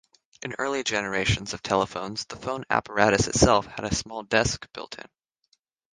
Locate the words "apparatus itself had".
2.71-3.85